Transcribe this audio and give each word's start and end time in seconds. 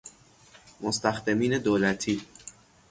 مستخدمین 0.81 1.57
دولتی 1.57 2.21